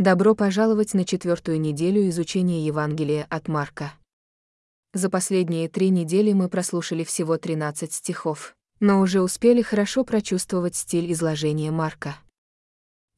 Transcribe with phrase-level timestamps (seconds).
[0.00, 3.92] Добро пожаловать на четвертую неделю изучения Евангелия от Марка.
[4.94, 11.12] За последние три недели мы прослушали всего 13 стихов, но уже успели хорошо прочувствовать стиль
[11.12, 12.16] изложения Марка.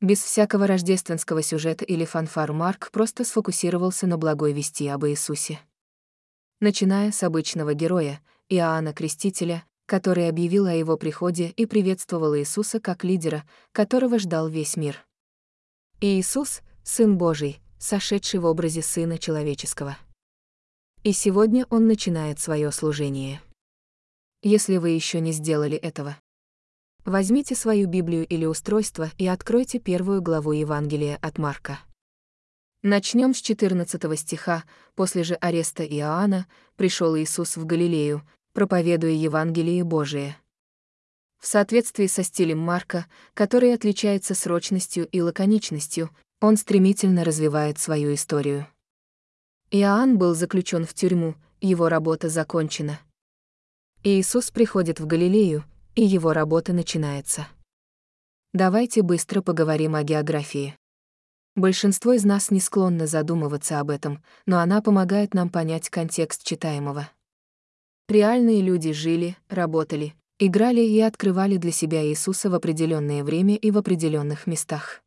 [0.00, 5.60] Без всякого рождественского сюжета или фанфар Марк просто сфокусировался на благой вести об Иисусе.
[6.58, 13.04] Начиная с обычного героя, Иоанна Крестителя, который объявил о его приходе и приветствовал Иисуса как
[13.04, 15.06] лидера, которого ждал весь мир.
[16.00, 19.96] Иисус— Сын Божий, сошедший в образе Сына Человеческого.
[21.04, 23.40] И сегодня Он начинает свое служение.
[24.42, 26.16] Если вы еще не сделали этого,
[27.04, 31.78] возьмите свою Библию или устройство и откройте первую главу Евангелия от Марка.
[32.82, 34.64] Начнем с 14 стиха.
[34.96, 40.36] После же ареста Иоанна пришел Иисус в Галилею, проповедуя Евангелие Божие.
[41.38, 46.10] В соответствии со стилем Марка, который отличается срочностью и лаконичностью,
[46.42, 48.66] он стремительно развивает свою историю.
[49.70, 52.98] Иоанн был заключен в тюрьму, его работа закончена.
[54.02, 57.46] Иисус приходит в Галилею, и его работа начинается.
[58.52, 60.76] Давайте быстро поговорим о географии.
[61.54, 67.08] Большинство из нас не склонно задумываться об этом, но она помогает нам понять контекст читаемого.
[68.08, 73.78] Реальные люди жили, работали, играли и открывали для себя Иисуса в определенное время и в
[73.78, 75.02] определенных местах.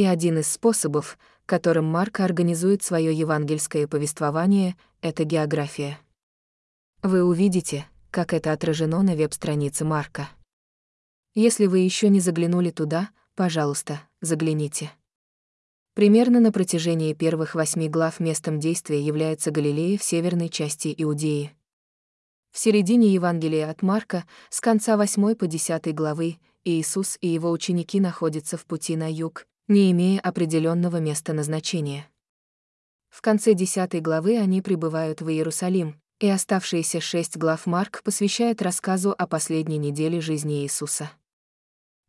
[0.00, 5.98] И один из способов, которым Марк организует свое евангельское повествование, это география.
[7.02, 10.30] Вы увидите, как это отражено на веб-странице Марка.
[11.34, 14.90] Если вы еще не заглянули туда, пожалуйста, загляните.
[15.92, 21.54] Примерно на протяжении первых восьми глав местом действия является Галилея в северной части Иудеи.
[22.52, 28.00] В середине Евангелия от Марка, с конца 8 по 10 главы, Иисус и его ученики
[28.00, 32.08] находятся в пути на юг, не имея определенного места назначения.
[33.08, 39.14] В конце 10 главы они прибывают в Иерусалим, и оставшиеся шесть глав Марк посвящает рассказу
[39.16, 41.12] о последней неделе жизни Иисуса.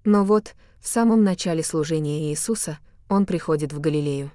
[0.03, 4.31] Но вот, в самом начале служения Иисуса, он приходит в Галилею.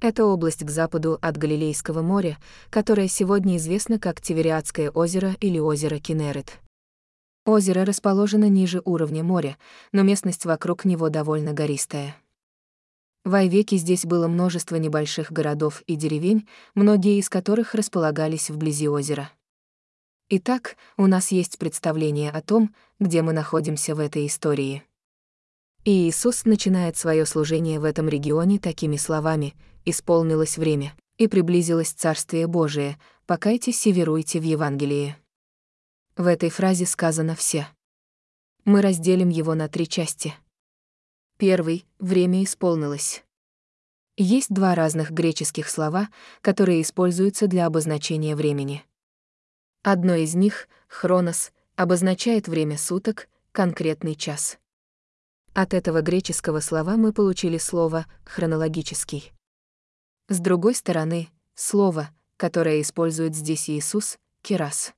[0.00, 2.38] Это область к западу от Галилейского моря,
[2.70, 6.60] которое сегодня известно как Тивериадское озеро или озеро Кинерет.
[7.46, 9.56] Озеро расположено ниже уровня моря,
[9.92, 12.16] но местность вокруг него довольно гористая.
[13.24, 19.30] В Айвеке здесь было множество небольших городов и деревень, многие из которых располагались вблизи озера.
[20.28, 24.82] Итак, у нас есть представление о том, где мы находимся в этой истории.
[25.84, 29.54] И Иисус начинает свое служение в этом регионе такими словами
[29.84, 35.16] «Исполнилось время, и приблизилось Царствие Божие, покайтесь и веруйте в Евангелие».
[36.16, 37.68] В этой фразе сказано «все».
[38.64, 40.34] Мы разделим его на три части.
[41.36, 43.22] Первый— время исполнилось.
[44.16, 46.08] Есть два разных греческих слова,
[46.40, 48.82] которые используются для обозначения времени.
[49.82, 54.58] Одно из них, хронос, обозначает время суток, конкретный час.
[55.52, 59.32] От этого греческого слова мы получили слово «хронологический».
[60.28, 64.94] С другой стороны, слово, которое использует здесь Иисус, «керас».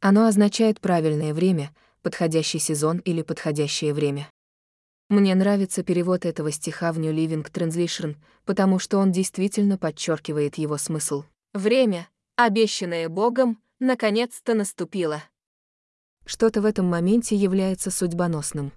[0.00, 4.30] Оно означает правильное время, подходящий сезон или подходящее время.
[5.08, 10.76] Мне нравится перевод этого стиха в New Living Translation, потому что он действительно подчеркивает его
[10.76, 11.24] смысл.
[11.54, 15.22] Время, обещанное Богом, наконец-то наступило.
[16.26, 18.72] Что-то в этом моменте является судьбоносным.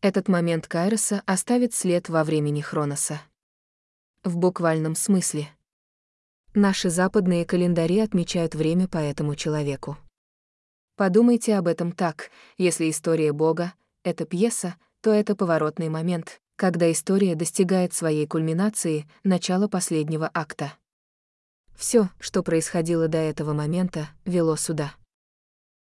[0.00, 3.20] Этот момент Кайроса оставит след во времени Хроноса.
[4.22, 5.48] В буквальном смысле.
[6.54, 9.98] Наши западные календари отмечают время по этому человеку.
[10.96, 13.74] Подумайте об этом так, если история Бога—
[14.04, 20.74] это пьеса, то это поворотный момент, когда история достигает своей кульминации, начала последнего акта.
[21.74, 24.94] Все, что происходило до этого момента, вело сюда.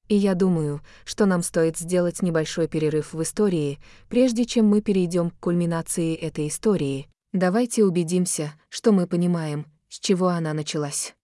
[0.09, 5.31] И я думаю, что нам стоит сделать небольшой перерыв в истории, прежде чем мы перейдем
[5.31, 7.07] к кульминации этой истории.
[7.33, 11.15] Давайте убедимся, что мы понимаем, с чего она началась.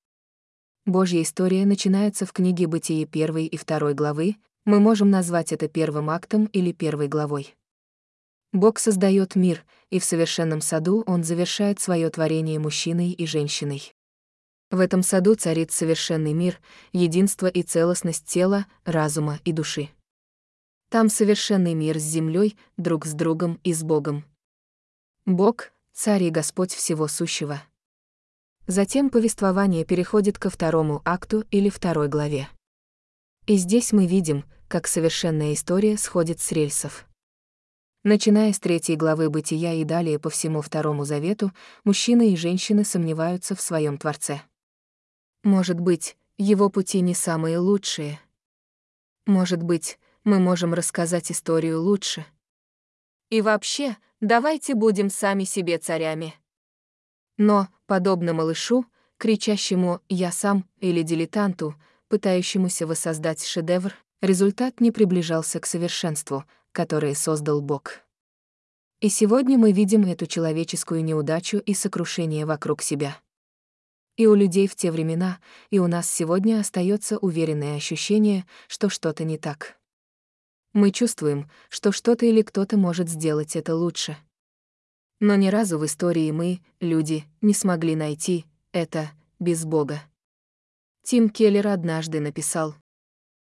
[0.85, 4.35] Божья история начинается в книге Бытие первой и второй главы,
[4.65, 7.55] мы можем назвать это первым актом или первой главой.
[8.53, 13.95] Бог создает мир, и в совершенном саду Он завершает свое творение мужчиной и женщиной.
[14.69, 16.59] В этом саду царит совершенный мир,
[16.93, 19.89] единство и целостность тела, разума и души.
[20.89, 24.23] Там совершенный мир с землей, друг с другом и с Богом.
[25.25, 27.63] Бог— царь и Господь всего сущего.
[28.67, 32.49] Затем повествование переходит ко второму акту или второй главе.
[33.45, 37.05] И здесь мы видим, как совершенная история сходит с рельсов.
[38.03, 41.51] Начиная с третьей главы Бытия и далее по всему Второму Завету,
[41.83, 44.41] мужчины и женщины сомневаются в своем Творце.
[45.43, 48.19] Может быть, его пути не самые лучшие.
[49.25, 52.25] Может быть, мы можем рассказать историю лучше.
[53.29, 56.35] И вообще, давайте будем сами себе царями.
[57.37, 58.85] Но, подобно малышу,
[59.17, 61.75] кричащему «я сам» или дилетанту,
[62.07, 68.01] пытающемуся воссоздать шедевр, результат не приближался к совершенству, которое создал Бог.
[69.01, 73.17] И сегодня мы видим эту человеческую неудачу и сокрушение вокруг себя.
[74.17, 75.39] И у людей в те времена,
[75.69, 79.77] и у нас сегодня остается уверенное ощущение, что что-то не так.
[80.71, 84.17] Мы чувствуем, что что-то или кто-то может сделать это лучше.
[85.19, 90.01] Но ни разу в истории мы, люди, не смогли найти это без Бога.
[91.03, 92.75] Тим Келлер однажды написал,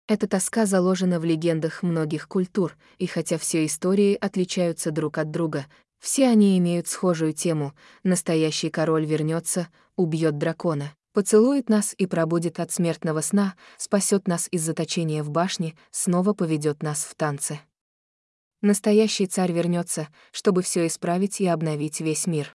[0.08, 5.66] эта тоска заложена в легендах многих культур, и хотя все истории отличаются друг от друга,
[6.00, 7.74] все они имеют схожую тему
[8.04, 14.64] «Настоящий король вернется, убьет дракона, поцелует нас и пробудет от смертного сна, спасет нас из
[14.64, 17.62] заточения в башне, снова поведет нас в танце».
[18.64, 22.56] Настоящий царь вернется, чтобы все исправить и обновить весь мир.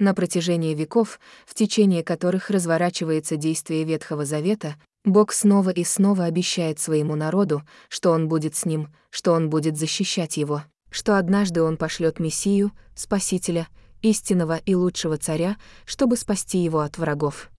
[0.00, 4.74] На протяжении веков, в течение которых разворачивается действие Ветхого Завета,
[5.04, 9.76] Бог снова и снова обещает своему народу, что Он будет с ним, что Он будет
[9.78, 13.68] защищать его, что однажды Он пошлет Мессию, Спасителя,
[14.02, 17.50] истинного и лучшего царя, чтобы спасти его от врагов.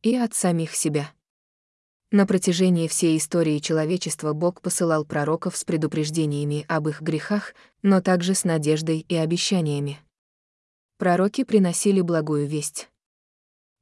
[0.00, 1.12] И от самих себя.
[2.10, 8.34] На протяжении всей истории человечества Бог посылал пророков с предупреждениями об их грехах, но также
[8.34, 10.00] с надеждой и обещаниями.
[10.96, 12.88] Пророки приносили благую весть.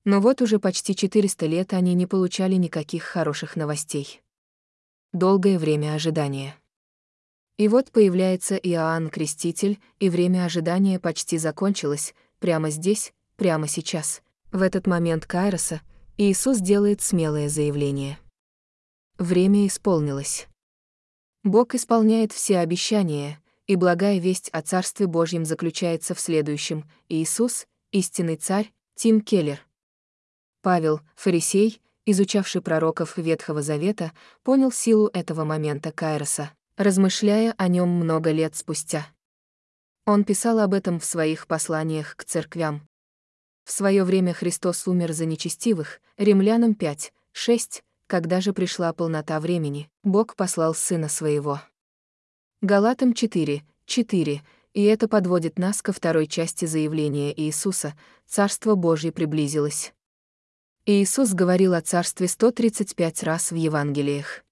[0.05, 4.21] Но вот уже почти 400 лет они не получали никаких хороших новостей.
[5.13, 6.57] Долгое время ожидания.
[7.59, 14.21] И вот появляется Иоанн Креститель, и время ожидания почти закончилось, прямо здесь, прямо сейчас.
[14.51, 15.81] В этот момент Кайроса
[16.19, 18.19] Иисус делает смелое заявление.
[19.19, 20.47] Время исполнилось.
[21.45, 26.91] Бог исполняет все обещания, и благая весть о Царстве Божьем заключается в следующем.
[27.11, 29.61] Иисус, истинный царь, Тим Келлер.
[30.63, 38.31] Павел, фарисей, изучавший пророков Ветхого Завета, понял силу этого момента Кайроса, размышляя о нем много
[38.31, 39.07] лет спустя.
[40.07, 42.89] Он писал об этом в своих посланиях к церквям.
[43.67, 49.91] В свое время Христос умер за нечестивых, римлянам 5, 6, когда же пришла полнота времени,
[50.05, 51.61] Бог послал Сына Своего.
[52.61, 54.43] Галатам 4, 4,
[54.73, 59.93] и это подводит нас ко второй части заявления Иисуса «Царство Божье приблизилось».
[60.85, 64.45] Иисус говорил о Царстве 135 раз в Евангелиях.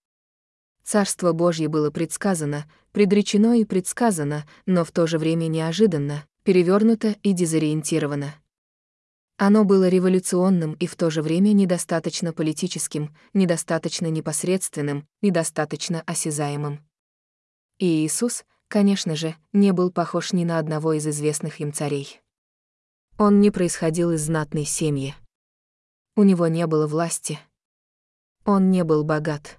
[0.82, 7.32] Царство Божье было предсказано, предречено и предсказано, но в то же время неожиданно, перевернуто и
[7.32, 8.34] дезориентировано.
[9.36, 16.84] Оно было революционным и в то же время недостаточно политическим, недостаточно непосредственным, недостаточно осязаемым.
[17.78, 22.20] И Иисус, конечно же, не был похож ни на одного из известных им царей.
[23.18, 25.16] Он не происходил из знатной семьи.
[26.14, 27.40] У него не было власти.
[28.44, 29.58] Он не был богат.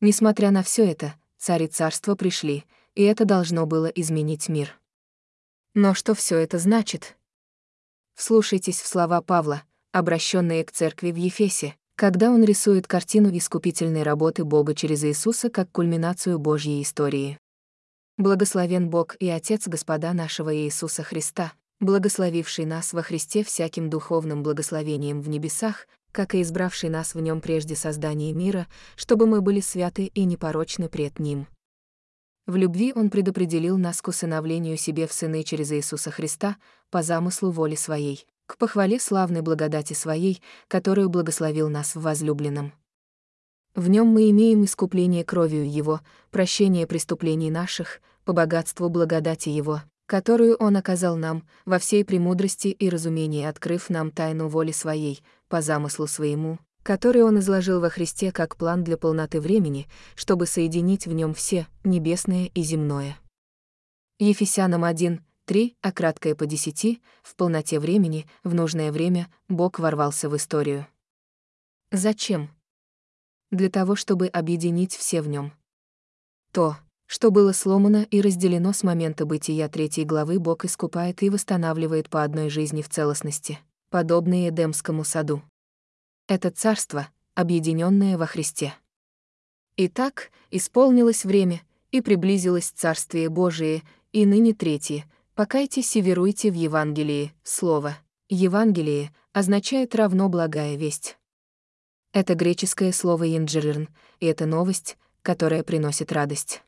[0.00, 4.80] Несмотря на все это, царь и царство пришли, и это должно было изменить мир.
[5.74, 7.18] Но что все это значит?
[8.14, 9.62] Вслушайтесь в слова Павла,
[9.92, 15.70] обращенные к церкви в Ефесе, когда он рисует картину искупительной работы Бога через Иисуса как
[15.70, 17.38] кульминацию Божьей истории.
[18.16, 25.20] Благословен Бог и Отец Господа нашего Иисуса Христа, благословивший нас во Христе всяким духовным благословением
[25.20, 30.06] в небесах, как и избравший нас в нем прежде создания мира, чтобы мы были святы
[30.06, 31.46] и непорочны пред Ним.
[32.50, 36.56] В любви Он предопределил нас к усыновлению себе в сыны через Иисуса Христа
[36.90, 42.72] по замыслу воли Своей, к похвале славной благодати Своей, которую благословил нас в возлюбленном.
[43.76, 46.00] В нем мы имеем искупление кровью Его,
[46.32, 52.88] прощение преступлений наших, по богатству благодати Его, которую Он оказал нам, во всей премудрости и
[52.88, 56.58] разумении открыв нам тайну воли Своей, по замыслу Своему,
[56.90, 61.68] который Он изложил во Христе как план для полноты времени, чтобы соединить в нем все,
[61.84, 63.16] небесное и земное.
[64.18, 70.28] Ефесянам 1, 3, а краткое по 10, в полноте времени, в нужное время, Бог ворвался
[70.28, 70.88] в историю.
[71.92, 72.50] Зачем?
[73.52, 75.52] Для того, чтобы объединить все в нем.
[76.50, 82.10] То, что было сломано и разделено с момента бытия третьей главы, Бог искупает и восстанавливает
[82.10, 85.44] по одной жизни в целостности, подобно Эдемскому саду.
[86.30, 88.72] Это царство, объединенное во Христе.
[89.76, 91.60] Итак, исполнилось время,
[91.90, 93.82] и приблизилось Царствие Божие,
[94.12, 95.10] и ныне третье.
[95.34, 97.34] Покайтесь и веруйте в Евангелии.
[97.42, 97.96] Слово
[98.28, 101.18] «Евангелие» означает равно благая весть.
[102.12, 103.88] Это греческое слово «енджерирн»,
[104.20, 106.62] и это новость, которая приносит радость.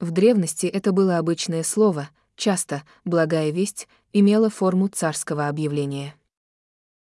[0.00, 6.14] В древности это было обычное слово, часто «благая весть» имело форму царского объявления.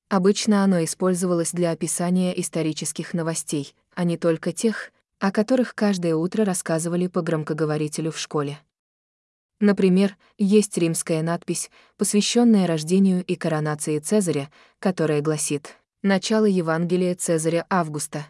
[0.08, 6.44] Обычно оно использовалось для описания исторических новостей, а не только тех, о которых каждое утро
[6.44, 8.58] рассказывали по громкоговорителю в школе.
[9.60, 18.26] Например, есть римская надпись, посвященная рождению и коронации Цезаря, которая гласит «Начало Евангелия Цезаря Августа».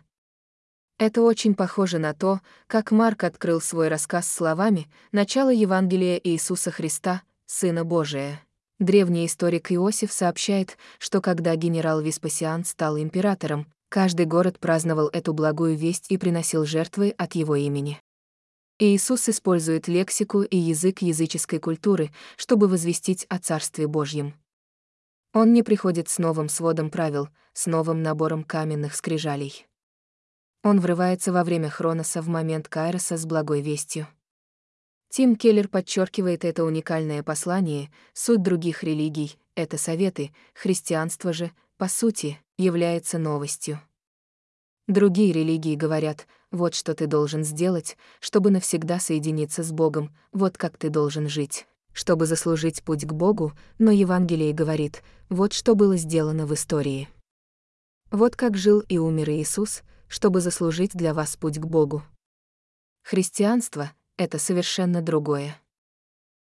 [0.99, 7.23] Это очень похоже на то, как Марк открыл свой рассказ словами «Начало Евангелия Иисуса Христа,
[7.47, 8.41] Сына Божия».
[8.81, 15.77] Древний историк Иосиф сообщает, что когда генерал Веспасиан стал императором, каждый город праздновал эту благую
[15.77, 18.01] весть и приносил жертвы от его имени.
[18.81, 24.35] Иисус использует лексику и язык языческой культуры, чтобы возвестить о Царстве Божьем.
[25.33, 29.67] Он не приходит с новым сводом правил, с новым набором каменных скрижалей.
[30.65, 34.09] Он врывается во время Хроноса в момент Кайроса с благой вестью.
[35.15, 42.41] Тим Келлер подчеркивает это уникальное послание, суть других религий— это советы, христианство же, по сути,
[42.59, 43.81] является новостью.
[44.89, 50.79] Другие религии говорят, вот что ты должен сделать, чтобы навсегда соединиться с Богом, вот как
[50.79, 56.45] ты должен жить, чтобы заслужить путь к Богу, но Евангелие говорит, вот что было сделано
[56.45, 57.09] в истории.
[58.11, 62.03] Вот как жил и умер Иисус, чтобы заслужить для вас путь к Богу.
[63.05, 65.61] Христианство— это совершенно другое.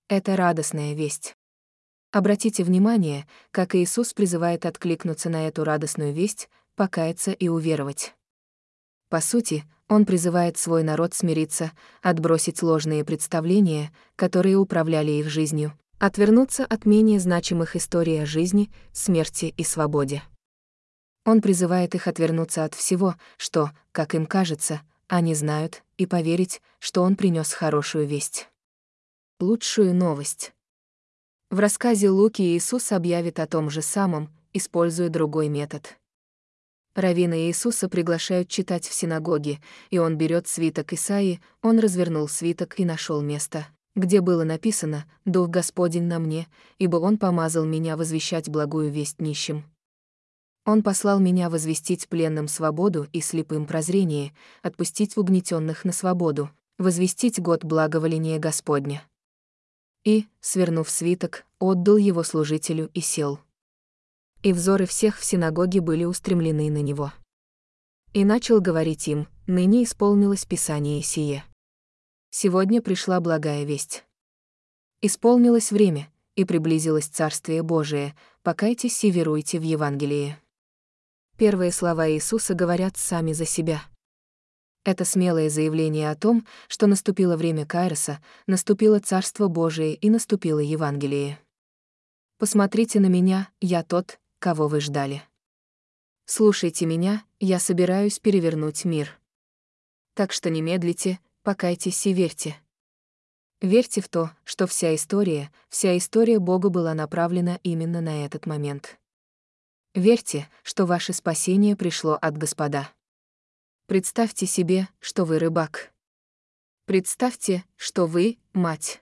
[0.07, 1.35] Это радостная весть.
[2.11, 8.15] Обратите внимание, как Иисус призывает откликнуться на эту радостную весть, покаяться и уверовать.
[9.09, 16.65] По сути, Он призывает свой народ смириться, отбросить ложные представления, которые управляли их жизнью, отвернуться
[16.65, 20.23] от менее значимых историй о жизни, смерти и свободе.
[21.25, 27.01] Он призывает их отвернуться от всего, что, как им кажется, они знают, и поверить, что
[27.01, 28.49] он принес хорошую весть.
[29.39, 30.53] Лучшую новость.
[31.49, 35.97] В рассказе Луки Иисус объявит о том же самом, используя другой метод.
[36.95, 42.85] Равина Иисуса приглашают читать в синагоге, и он берет свиток Исаии, он развернул свиток и
[42.85, 46.47] нашел место, где было написано «Дух Господень на мне,
[46.77, 49.65] ибо Он помазал меня возвещать благую весть нищим».
[50.65, 57.63] Он послал меня возвестить пленным свободу и слепым прозрение, отпустить угнетенных на свободу, возвестить год
[57.63, 59.03] благоволения Господня.
[60.03, 63.39] И, свернув свиток, отдал его служителю и сел.
[64.41, 67.13] И взоры всех в синагоге были устремлены на него.
[68.13, 71.43] И начал говорить им, ныне исполнилось Писание сие.
[72.31, 74.03] Сегодня пришла благая весть.
[75.01, 80.39] Исполнилось время, и приблизилось Царствие Божие, покайтесь и веруйте в Евангелие.
[81.37, 83.83] Первые слова Иисуса говорят сами за себя.
[84.85, 91.39] Это смелое заявление о том, что наступило время Кайроса, наступило Царство Божие и наступило Евангелие.
[92.37, 95.23] «Посмотрите на меня, я тот, кого вы ждали.
[96.25, 99.19] Слушайте меня, я собираюсь перевернуть мир.
[100.13, 102.55] Так что не медлите, покайтесь и верьте.
[103.61, 108.97] Верьте в то, что вся история, вся история Бога была направлена именно на этот момент.
[109.95, 112.89] Верьте, что ваше спасение пришло от Господа.
[113.87, 115.93] Представьте себе, что вы рыбак.
[116.85, 119.01] Представьте, что вы— мать.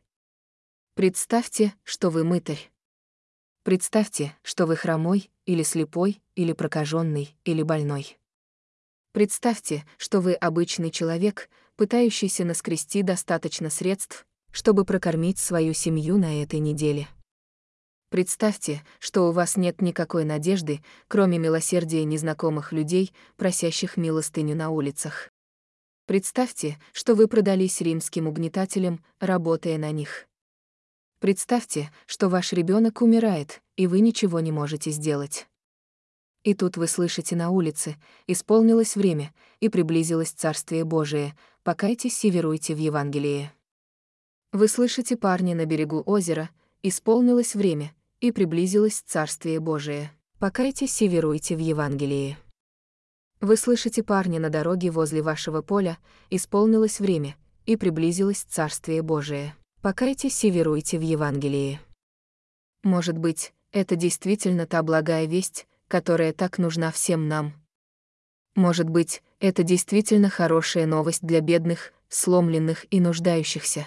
[0.93, 2.71] Представьте, что вы мытарь.
[3.63, 8.19] Представьте, что вы хромой, или слепой, или прокаженный, или больной.
[9.13, 16.59] Представьте, что вы обычный человек, пытающийся наскрести достаточно средств, чтобы прокормить свою семью на этой
[16.59, 17.07] неделе.
[18.13, 25.31] Представьте, что у вас нет никакой надежды, кроме милосердия незнакомых людей, просящих милостыню на улицах.
[26.05, 30.27] Представьте, что вы продались римским угнетателям, работая на них.
[31.17, 35.47] Представьте, что ваш ребенок умирает, и вы ничего не можете сделать.
[36.43, 37.95] И тут вы слышите на улице,
[38.27, 43.51] исполнилось время, и приблизилось Царствие Божие, покайтесь и веруйте в Евангелие.
[44.51, 46.51] Вы слышите парня на берегу озера,
[46.83, 47.91] исполнилось время,
[48.23, 50.09] и приблизилось Царствие Божие.
[50.39, 52.37] Покайтесь и веруйте в Евангелие.
[53.41, 55.97] Вы слышите парня на дороге возле вашего поля,
[56.29, 59.53] исполнилось время, и приблизилось Царствие Божие.
[59.81, 61.81] Покайтесь и веруйте в Евангелие.
[62.81, 67.53] Может быть, это действительно та благая весть, которая так нужна всем нам.
[68.55, 73.85] Может быть, это действительно хорошая новость для бедных, сломленных и нуждающихся.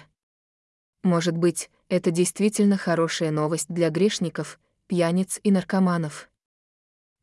[1.03, 6.29] Может быть, это действительно хорошая новость для грешников, пьяниц и наркоманов.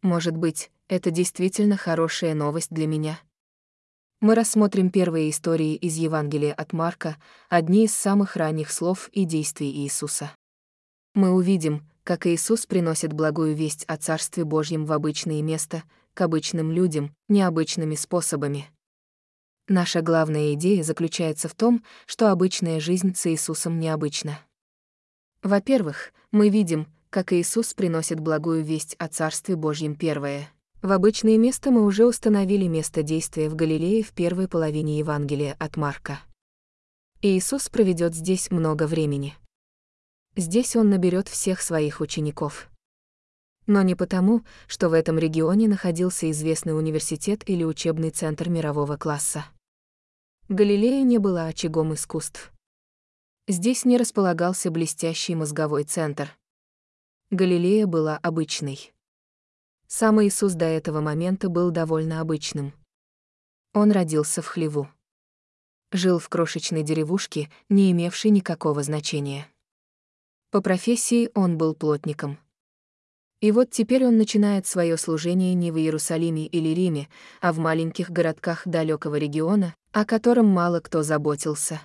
[0.03, 3.19] Может быть, это действительно хорошая новость для меня.
[4.21, 7.17] Мы рассмотрим первые истории из Евангелия от Марка,
[7.49, 10.31] одни из самых ранних слов и действий Иисуса.
[11.15, 16.71] Мы увидим, как Иисус приносит благую весть о Царстве Божьем в обычные места, к обычным
[16.71, 18.71] людям, необычными способами.
[19.69, 24.39] Наша главная идея заключается в том, что обычная жизнь с Иисусом необычна.
[25.43, 30.51] Во-первых, мы видим, как Иисус приносит благую весть о Царстве Божьем первое.
[30.83, 35.79] В обычное место мы уже установили место действия в Галилее в первой половине Евангелия от
[35.79, 36.21] Марка.
[37.23, 39.35] Иисус проведет здесь много времени.
[40.37, 42.69] Здесь он наберет всех своих учеников.
[43.67, 49.47] Но не потому, что в этом регионе находился известный университет или учебный центр мирового класса.
[50.51, 52.53] Галилея не была очагом искусств.
[53.49, 56.37] Здесь не располагался блестящий мозговой центр.
[57.31, 58.93] Галилея была обычной.
[59.87, 62.75] Сам Иисус до этого момента был довольно обычным.
[63.73, 64.87] Он родился в хлеву.
[65.93, 69.49] Жил в крошечной деревушке, не имевшей никакого значения.
[70.51, 72.39] По профессии он был плотником.
[73.45, 77.11] И вот теперь он начинает свое служение не в Иерусалиме или Риме,
[77.43, 81.83] а в маленьких городках далекого региона, о котором мало кто заботился.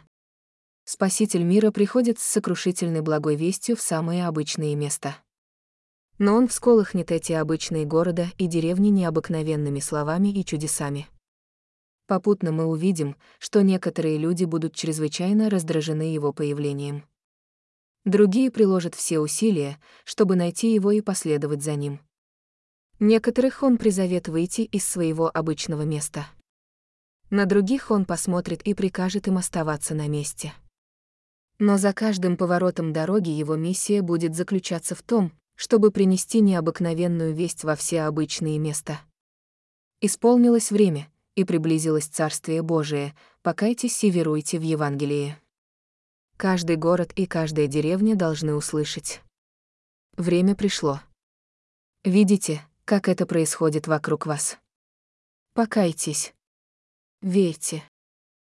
[0.86, 5.18] Спаситель мира приходит с сокрушительной благой вестью в самые обычные места.
[6.18, 11.10] Но он всколыхнет эти обычные города и деревни необыкновенными словами и чудесами.
[12.08, 17.04] Попутно мы увидим, что некоторые люди будут чрезвычайно раздражены его появлением.
[18.06, 22.00] Другие приложат все усилия, чтобы найти его и последовать за ним.
[23.00, 26.27] Некоторых он призовет выйти из своего обычного места.
[27.29, 30.53] На других он посмотрит и прикажет им оставаться на месте.
[31.60, 37.65] Но за каждым поворотом дороги его миссия будет заключаться в том, чтобы принести необыкновенную весть
[37.65, 39.01] во все обычные места.
[40.02, 45.38] Исполнилось время, и приблизилось Царствие Божие, покайтесь и веруйте в Евангелие.
[46.39, 49.21] Каждый город и каждая деревня должны услышать.
[50.15, 51.02] Время пришло.
[52.06, 54.58] Видите, как это происходит вокруг вас.
[55.54, 56.34] Покайтесь.
[57.21, 57.84] Верьте.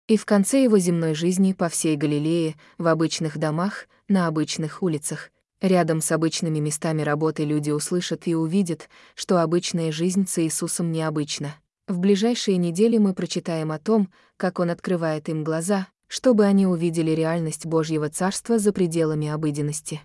[0.09, 5.31] И в конце его земной жизни по всей Галилее, в обычных домах, на обычных улицах,
[5.63, 11.55] рядом с обычными местами работы люди услышат и увидят, что обычная жизнь с Иисусом необычна.
[11.89, 17.13] В ближайшие недели мы прочитаем о том, как Он открывает им глаза, чтобы они увидели
[17.13, 20.01] реальность Божьего Царства за пределами обыденности.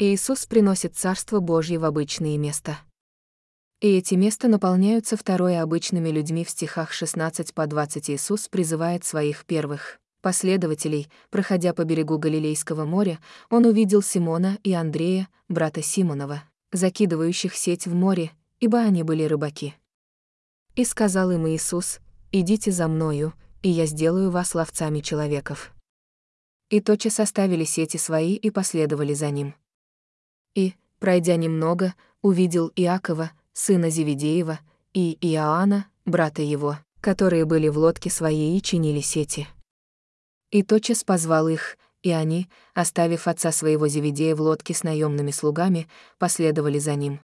[0.00, 2.80] Иисус приносит Царство Божье в обычные места.
[3.80, 9.44] И эти места наполняются второе обычными людьми в стихах 16 по 20 Иисус призывает своих
[9.44, 16.42] первых последователей, проходя по берегу Галилейского моря, он увидел Симона и Андрея, брата Симонова,
[16.72, 19.76] закидывающих сеть в море, ибо они были рыбаки.
[20.74, 22.00] И сказал им Иисус,
[22.32, 23.34] «Идите за мною,
[23.66, 25.74] и я сделаю вас ловцами человеков».
[26.70, 29.54] И тотчас оставили сети свои и последовали за ним.
[30.54, 34.60] И, пройдя немного, увидел Иакова, сына Зеведеева,
[34.94, 39.48] и Иоанна, брата его, которые были в лодке своей и чинили сети.
[40.52, 45.88] И тотчас позвал их, и они, оставив отца своего Зеведея в лодке с наемными слугами,
[46.18, 47.20] последовали за ним.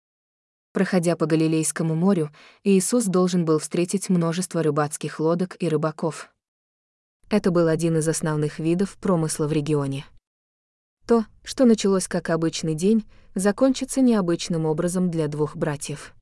[0.71, 2.31] Проходя по Галилейскому морю,
[2.63, 6.29] Иисус должен был встретить множество рыбацких лодок и рыбаков.
[7.29, 10.05] Это был один из основных видов промысла в регионе.
[11.07, 13.03] То, что началось как обычный день,
[13.33, 16.13] закончится необычным образом для двух братьев.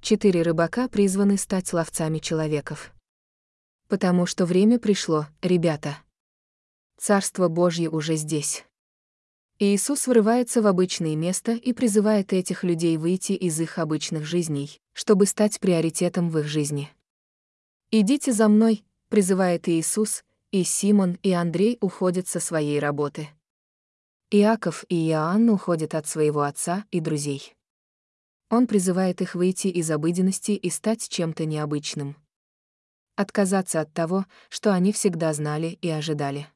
[0.00, 2.92] Четыре рыбака призваны стать ловцами человеков.
[3.86, 5.98] Потому что время пришло, ребята.
[6.98, 8.64] Царство Божье уже здесь.
[9.64, 15.24] Иисус врывается в обычное место и призывает этих людей выйти из их обычных жизней, чтобы
[15.24, 16.90] стать приоритетом в их жизни.
[17.92, 23.28] «Идите за мной»,— призывает Иисус, и Симон и Андрей уходят со своей работы.
[24.32, 27.54] Иаков и Иоанн уходят от своего отца и друзей.
[28.50, 32.16] Он призывает их выйти из обыденности и стать чем-то необычным.
[33.14, 36.48] Отказаться от того, что они всегда знали и ожидали.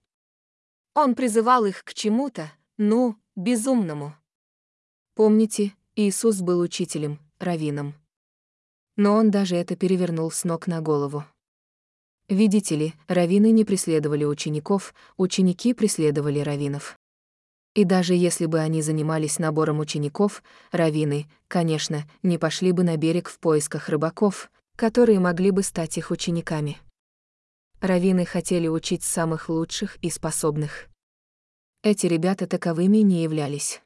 [0.95, 4.15] Он призывал их к чему-то, ну, безумному.
[5.15, 7.95] Помните, Иисус был учителем, раввином.
[8.97, 11.25] Но он даже это перевернул с ног на голову.
[12.29, 16.99] Видите ли, раввины не преследовали учеников, ученики преследовали раввинов.
[17.75, 23.29] И даже если бы они занимались набором учеников, раввины, конечно, не пошли бы на берег
[23.29, 26.79] в поисках рыбаков, которые могли бы стать их учениками.
[27.81, 30.89] Равины хотели учить самых лучших и способных.
[31.83, 33.81] Эти ребята таковыми не являлись.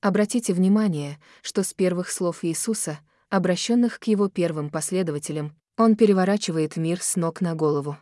[0.00, 7.00] Обратите внимание, что с первых слов Иисуса, обращенных к его первым последователям, он переворачивает мир
[7.02, 7.96] с ног на голову.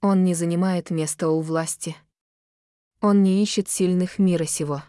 [0.00, 1.96] Он не занимает места у власти.
[3.00, 4.82] Он не ищет сильных мира сего.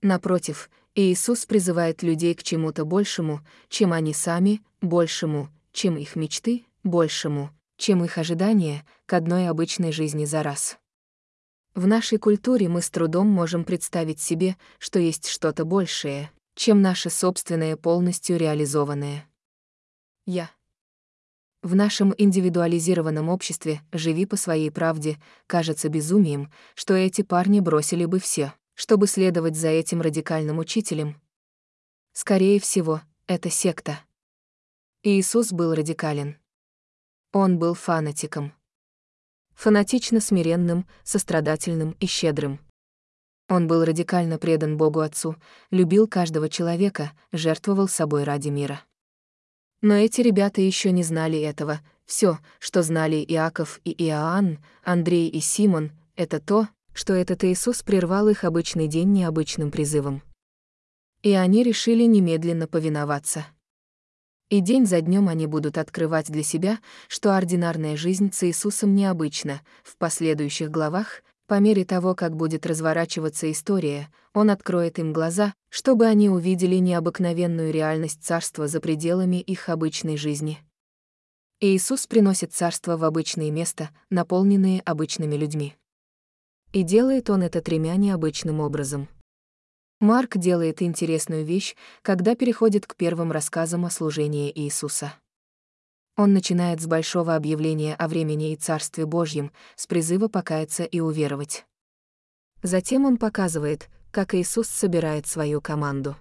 [0.00, 7.50] Напротив, Иисус призывает людей к чему-то большему, чем они сами, большему, чем их мечты, большему,
[7.76, 10.78] чем их ожидания, к одной обычной жизни за раз.
[11.74, 17.08] В нашей культуре мы с трудом можем представить себе, что есть что-то большее, чем наше
[17.08, 19.26] собственное полностью реализованное.
[20.26, 20.50] Я.
[21.62, 28.18] В нашем индивидуализированном обществе «живи по своей правде» кажется безумием, что эти парни бросили бы
[28.18, 31.22] все, чтобы следовать за этим радикальным учителем.
[32.12, 34.00] Скорее всего, это секта.
[35.02, 36.36] Иисус был радикален.
[37.32, 38.52] Он был фанатиком.
[39.54, 42.60] Фанатично смиренным, сострадательным и щедрым.
[43.48, 45.36] Он был радикально предан Богу Отцу,
[45.70, 48.82] любил каждого человека, жертвовал собой ради мира.
[49.82, 51.80] Но эти ребята еще не знали этого.
[52.06, 58.28] Все, что знали Иаков и Иоанн, Андрей и Симон, это то, что этот Иисус прервал
[58.28, 60.22] их обычный день необычным призывом.
[61.22, 63.46] И они решили немедленно повиноваться.
[64.52, 69.62] И день за днем они будут открывать для себя, что ординарная жизнь с Иисусом необычна.
[69.82, 76.04] В последующих главах, по мере того, как будет разворачиваться история, он откроет им глаза, чтобы
[76.04, 80.58] они увидели необыкновенную реальность царства за пределами их обычной жизни.
[81.60, 85.76] Иисус приносит царство в обычные места, наполненные обычными людьми.
[86.74, 89.08] И делает он это тремя необычным образом.
[90.02, 95.14] Марк делает интересную вещь, когда переходит к первым рассказам о служении Иисуса.
[96.16, 101.64] Он начинает с большого объявления о времени и Царстве Божьем, с призыва покаяться и уверовать.
[102.64, 106.16] Затем он показывает, как Иисус собирает свою команду.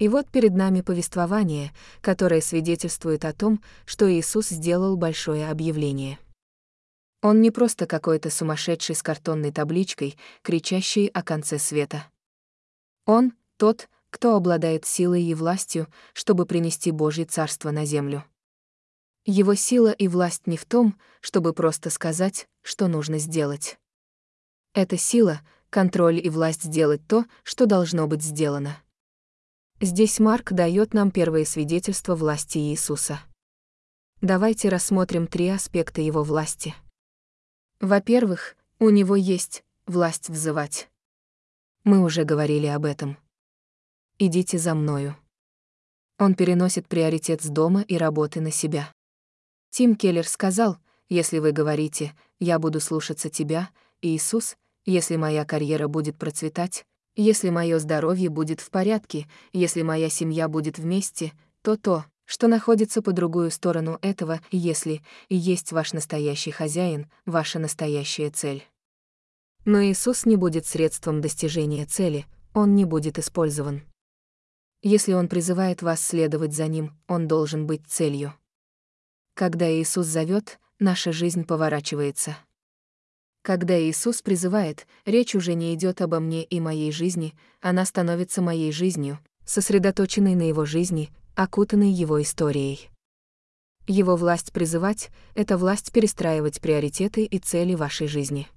[0.00, 6.18] И вот перед нами повествование, которое свидетельствует о том, что Иисус сделал большое объявление.
[7.22, 12.06] Он не просто какой-то сумасшедший с картонной табличкой, кричащий о конце света.
[13.06, 18.24] Он— тот, кто обладает силой и властью, чтобы принести Божье Царство на землю.
[19.24, 23.78] Его сила и власть не в том, чтобы просто сказать, что нужно сделать.
[24.74, 28.76] Это сила, контроль и власть сделать то, что должно быть сделано.
[29.80, 33.20] Здесь Марк дает нам первое свидетельство власти Иисуса.
[34.20, 36.74] Давайте рассмотрим три аспекта его власти.
[37.80, 40.91] Во-первых, у него есть власть взывать.
[41.84, 43.16] Мы уже говорили об этом.
[44.18, 45.16] Идите за мною.
[46.16, 48.92] Он переносит приоритет с дома и работы на себя.
[49.70, 56.16] Тим Келлер сказал, если вы говорите «я буду слушаться тебя», Иисус, если моя карьера будет
[56.18, 56.84] процветать,
[57.16, 63.02] если мое здоровье будет в порядке, если моя семья будет вместе, то то, что находится
[63.02, 68.64] по другую сторону этого, если и есть ваш настоящий хозяин, ваша настоящая цель.
[69.64, 73.82] Но Иисус не будет средством достижения цели, он не будет использован.
[74.82, 78.34] Если он призывает вас следовать за ним, он должен быть целью.
[79.34, 82.36] Когда Иисус зовет, наша жизнь поворачивается.
[83.42, 88.72] Когда Иисус призывает, речь уже не идет обо мне и моей жизни, она становится моей
[88.72, 92.90] жизнью, сосредоточенной на его жизни, окутанной его историей.
[93.86, 98.48] Его власть призывать— это власть перестраивать приоритеты и цели вашей жизни.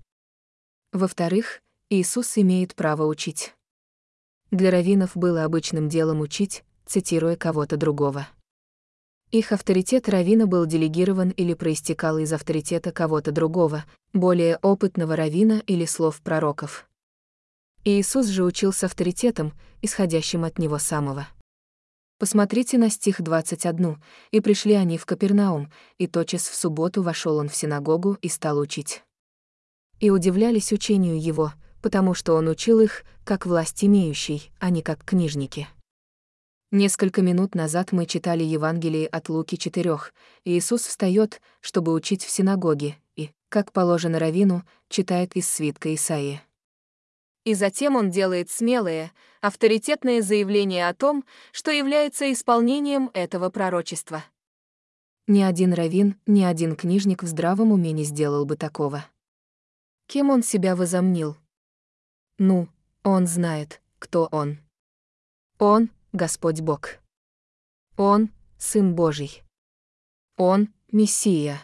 [0.96, 3.54] Во-вторых, Иисус имеет право учить.
[4.50, 8.30] Для раввинов было обычным делом учить, цитируя кого-то другого.
[9.30, 15.84] Их авторитет раввина был делегирован или проистекал из авторитета кого-то другого, более опытного раввина или
[15.84, 16.88] слов пророков.
[17.84, 21.28] Иисус же учил с авторитетом, исходящим от него самого.
[22.20, 24.02] Посмотрите на стих 21.
[24.32, 28.60] «И пришли они в Капернаум, и тотчас в субботу вошел он в синагогу и стал
[28.60, 29.04] учить»
[30.06, 35.04] и удивлялись учению его, потому что он учил их, как власть имеющий, а не как
[35.04, 35.68] книжники.
[36.72, 39.98] Несколько минут назад мы читали Евангелие от Луки 4.
[40.44, 46.40] Иисус встает, чтобы учить в синагоге, и, как положено равину, читает из свитка Исаии.
[47.44, 54.24] И затем он делает смелое, авторитетное заявление о том, что является исполнением этого пророчества.
[55.26, 59.04] Ни один равин, ни один книжник в здравом уме не сделал бы такого.
[60.08, 61.38] Кем он себя возомнил?
[62.38, 62.68] Ну,
[63.04, 64.60] он знает, кто он.
[65.58, 67.00] Он— Господь Бог.
[67.98, 69.44] Он Сын Божий.
[70.38, 71.62] Он— Мессия.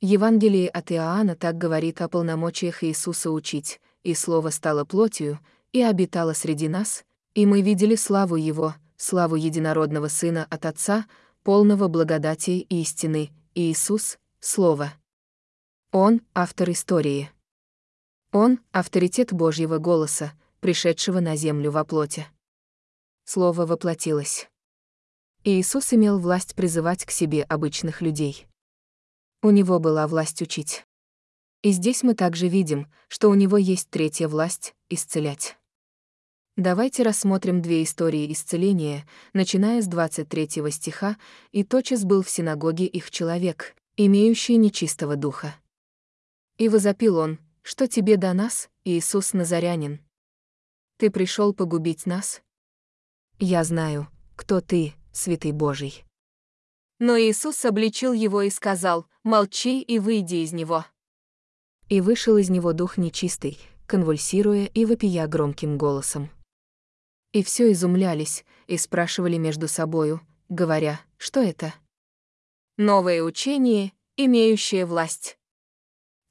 [0.00, 5.40] Евангелие от Иоанна так говорит о полномочиях Иисуса учить, и Слово стало плотью,
[5.72, 11.06] и обитало среди нас, и мы видели славу Его, славу Единородного Сына от Отца,
[11.42, 14.92] полного благодати и истины, Иисус— Слово.
[15.92, 17.30] Он— автор истории.
[18.32, 22.26] Он— авторитет Божьего голоса, пришедшего на землю во плоти.
[23.24, 24.48] Слово воплотилось.
[25.44, 28.46] Иисус имел власть призывать к себе обычных людей.
[29.42, 30.84] У него была власть учить.
[31.62, 35.56] И здесь мы также видим, что у него есть третья власть— исцелять.
[36.56, 41.16] Давайте рассмотрим две истории исцеления, начиная с 23 стиха,
[41.52, 45.54] и тотчас был в синагоге их человек, имеющий нечистого духа.
[46.58, 50.00] И возопил он, что тебе до нас, Иисус Назарянин?
[50.96, 52.40] Ты пришел погубить нас?
[53.38, 56.04] Я знаю, кто ты, святый Божий.
[56.98, 60.86] Но Иисус обличил его и сказал, молчи и выйди из него.
[61.90, 66.30] И вышел из него дух нечистый, конвульсируя и вопия громким голосом.
[67.32, 71.74] И все изумлялись, и спрашивали между собою, говоря, что это?
[72.78, 75.38] Новое учение, имеющее власть.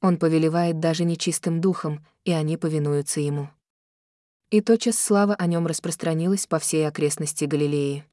[0.06, 3.50] Он повелевает даже нечистым духом, и они повинуются ему.
[4.50, 8.04] И тотчас слава о нем распространилась по всей окрестности Галилеи.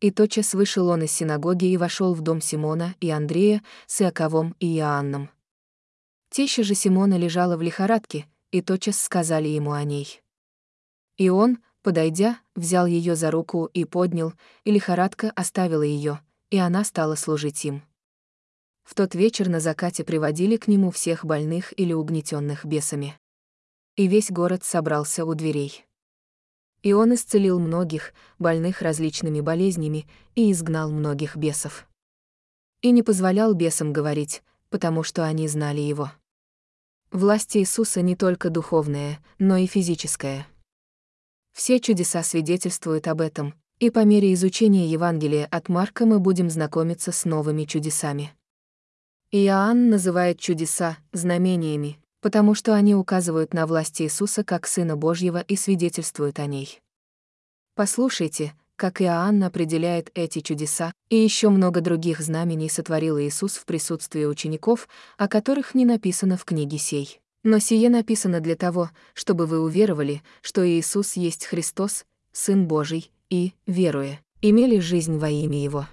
[0.00, 4.56] И тотчас вышел он из синагоги и вошел в дом Симона и Андрея с Иаковом
[4.58, 5.30] и Иоанном.
[6.30, 10.20] Теща же Симона лежала в лихорадке, и тотчас сказали ему о ней.
[11.18, 14.32] И он, подойдя, взял ее за руку и поднял,
[14.64, 17.84] и лихорадка оставила ее, и она стала служить им.
[18.86, 23.18] В тот вечер на закате приводили к нему всех больных или угнетенных бесами.
[23.96, 25.84] И весь город собрался у дверей.
[26.82, 31.88] И он исцелил многих, больных различными болезнями, и изгнал многих бесов.
[32.80, 36.12] И не позволял бесам говорить, потому что они знали его.
[37.10, 40.46] Власть Иисуса не только духовная, но и физическая.
[41.52, 47.10] Все чудеса свидетельствуют об этом, и по мере изучения Евангелия от Марка мы будем знакомиться
[47.10, 48.32] с новыми чудесами.
[49.32, 55.56] Иоанн называет чудеса знамениями, потому что они указывают на власть Иисуса как Сына Божьего и
[55.56, 56.80] свидетельствуют о ней.
[57.74, 64.24] Послушайте, как Иоанн определяет эти чудеса, и еще много других знамений сотворил Иисус в присутствии
[64.24, 67.20] учеников, о которых не написано в книге сей.
[67.42, 73.54] Но сие написано для того, чтобы вы уверовали, что Иисус есть Христос, Сын Божий, и,
[73.66, 75.86] веруя, имели жизнь во имя Его.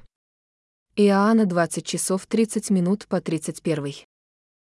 [0.95, 4.05] Иоанна 20 часов 30 минут по 31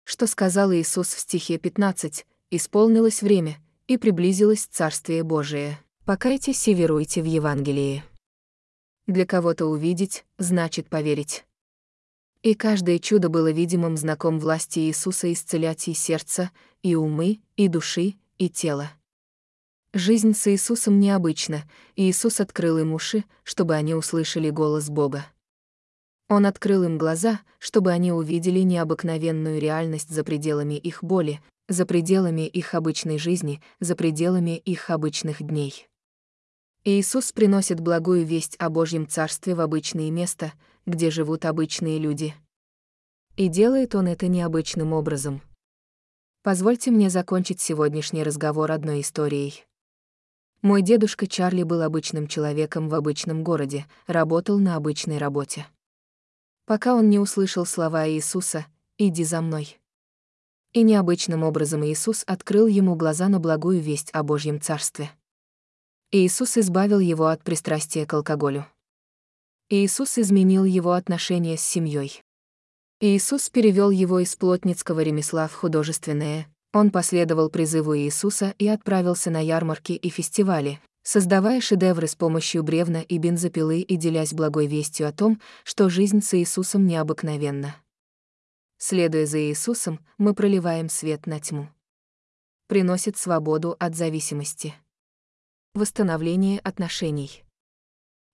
[0.06, 5.80] что сказал Иисус в стихе 15, исполнилось время, и приблизилось Царствие Божие.
[6.06, 8.06] Покайтесь и веруйте в Евангелие.
[9.08, 11.44] Для кого-то увидеть, значит поверить.
[12.44, 16.52] И каждое чудо было видимым знаком власти Иисуса исцелять и сердце,
[16.82, 18.92] и умы, и души, и тело.
[19.94, 25.26] Жизнь с Иисусом необычна, и Иисус открыл им уши, чтобы они услышали голос Бога.
[26.28, 32.48] Он открыл им глаза, чтобы они увидели необыкновенную реальность за пределами их боли, за пределами
[32.48, 35.88] их обычной жизни, за пределами их обычных дней.
[36.84, 40.54] Иисус приносит благую весть о Божьем Царстве в обычные места,
[40.88, 42.34] где живут обычные люди.
[43.38, 45.42] И делает он это необычным образом.
[46.42, 49.64] Позвольте мне закончить сегодняшний разговор одной историей.
[50.62, 55.68] Мой дедушка Чарли был обычным человеком в обычном городе, работал на обычной работе
[56.66, 58.66] пока он не услышал слова Иисуса
[58.98, 59.80] «Иди за мной».
[60.74, 65.12] И необычным образом Иисус открыл ему глаза на благую весть о Божьем Царстве.
[66.12, 68.68] Иисус избавил его от пристрастия к алкоголю.
[69.70, 72.22] Иисус изменил его отношения с семьей.
[73.00, 76.48] Иисус перевел его из плотницкого ремесла в художественное.
[76.74, 83.02] Он последовал призыву Иисуса и отправился на ярмарки и фестивали, создавая шедевры с помощью бревна
[83.02, 87.76] и бензопилы и делясь благой вестью о том, что жизнь с Иисусом необыкновенна.
[88.80, 91.70] Следуя за Иисусом, мы проливаем свет на тьму.
[92.68, 94.74] Приносит свободу от зависимости.
[95.76, 97.44] Восстановление отношений.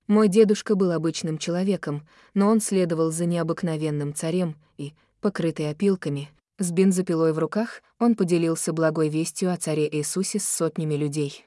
[0.07, 6.71] Мой дедушка был обычным человеком, но он следовал за необыкновенным царем и, покрытый опилками, с
[6.71, 11.45] бензопилой в руках, он поделился благой вестью о царе Иисусе с сотнями людей.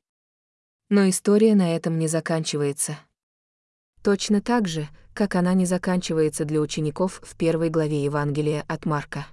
[0.91, 2.99] Но история на этом не заканчивается.
[4.03, 9.27] Точно так же, как она не заканчивается для учеников в первой главе Евангелия от Марка.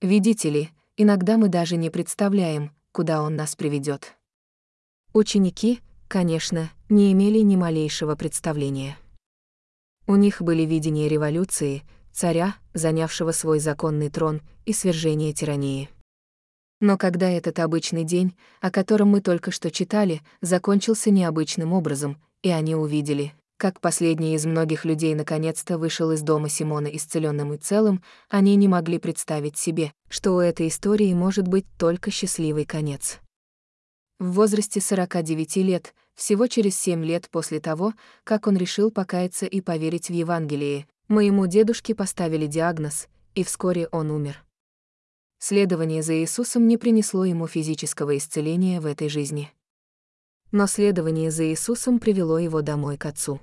[0.00, 4.16] Видите ли, иногда мы даже не представляем, куда он нас приведет.
[5.12, 8.96] Ученики, конечно, не имели ни малейшего представления.
[10.06, 15.88] У них были видения революции, царя, занявшего свой законный трон, и свержения тирании.
[16.80, 22.50] Но когда этот обычный день, о котором мы только что читали, закончился необычным образом, и
[22.50, 28.02] они увидели, как последний из многих людей наконец-то вышел из дома Симона исцеленным и целым,
[28.28, 33.18] они не могли представить себе, что у этой истории может быть только счастливый конец.
[34.18, 39.62] В возрасте 49 лет, всего через 7 лет после того, как он решил покаяться и
[39.62, 44.45] поверить в Евангелие, моему дедушке поставили диагноз, и вскоре он умер.
[45.38, 49.52] Следование за Иисусом не принесло ему физического исцеления в этой жизни.
[50.50, 53.40] Но следование за Иисусом привело его домой к Отцу.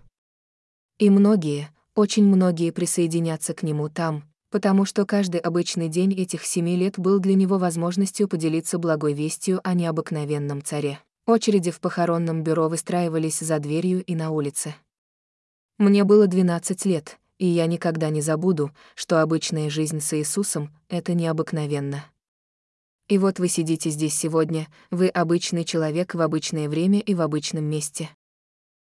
[0.98, 6.76] И многие, очень многие присоединятся к нему там, потому что каждый обычный день этих семи
[6.76, 11.00] лет был для него возможностью поделиться благой вестью о необыкновенном царе.
[11.26, 14.76] Очереди в похоронном бюро выстраивались за дверью и на улице.
[15.78, 21.14] Мне было 12 лет, и я никогда не забуду, что обычная жизнь с Иисусом— это
[21.14, 22.06] необыкновенно.
[23.08, 27.66] И вот вы сидите здесь сегодня, вы обычный человек в обычное время и в обычном
[27.66, 28.10] месте.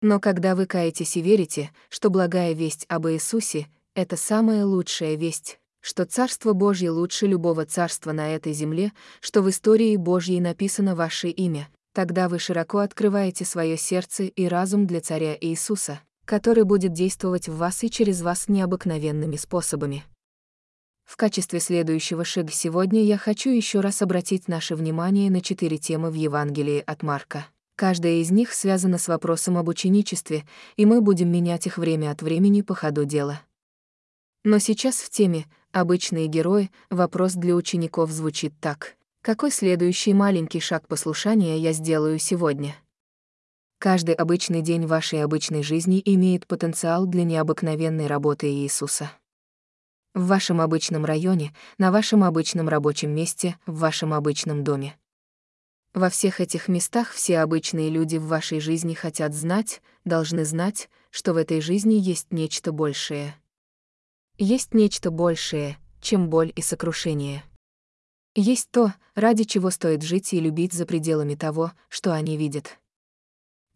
[0.01, 5.59] Но когда вы каетесь и верите, что благая весть об Иисусе— это самая лучшая весть,
[5.79, 11.29] что Царство Божье лучше любого царства на этой земле, что в истории Божьей написано ваше
[11.29, 17.47] имя, тогда вы широко открываете свое сердце и разум для Царя Иисуса, который будет действовать
[17.47, 20.03] в вас и через вас необыкновенными способами.
[21.03, 26.09] В качестве следующего шага сегодня я хочу еще раз обратить наше внимание на четыре темы
[26.09, 27.47] в Евангелии от Марка.
[27.75, 32.21] Каждая из них связана с вопросом об ученичестве, и мы будем менять их время от
[32.21, 33.41] времени по ходу дела.
[34.43, 38.95] Но сейчас в теме «Обычные герои» вопрос для учеников звучит так.
[39.21, 42.75] Какой следующий маленький шаг послушания я сделаю сегодня?
[43.81, 49.11] Каждый обычный день вашей обычной жизни имеет потенциал для необыкновенной работы Иисуса.
[50.13, 54.99] В вашем обычном районе, на вашем обычном рабочем месте, в вашем обычном доме.
[55.95, 61.33] Во всех этих местах все обычные люди в вашей жизни хотят знать, должны знать, что
[61.33, 63.35] в этой жизни есть нечто большее.
[64.37, 67.43] Есть нечто большее, чем боль и сокрушение.
[68.35, 72.77] Есть то, ради чего стоит жить и любить за пределами того, что они видят.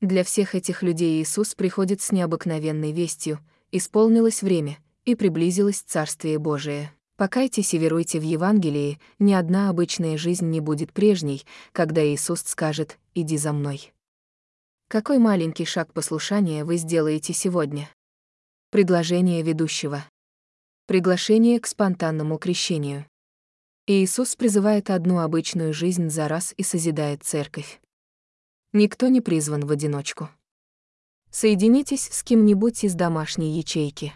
[0.06, 3.40] Для всех этих людей Иисус приходит с необыкновенной вестью,
[3.72, 6.94] исполнилось время, и приблизилось Царствие Божие.
[7.18, 13.00] Покайтесь и веруйте в Евангелии, ни одна обычная жизнь не будет прежней, когда Иисус скажет
[13.16, 13.94] «иди за мной».
[14.90, 17.90] Какой маленький шаг послушания вы сделаете сегодня?
[18.70, 20.06] Предложение ведущего.
[20.86, 23.08] Приглашение к спонтанному крещению.
[23.88, 27.80] Иисус призывает одну обычную жизнь за раз и созидает церковь.
[28.78, 30.28] Никто не призван в одиночку.
[31.32, 34.14] Соединитесь с кем-нибудь из домашней ячейки.